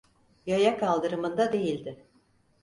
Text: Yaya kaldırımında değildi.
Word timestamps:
Yaya 0.45 0.77
kaldırımında 0.77 1.53
değildi. 1.53 2.05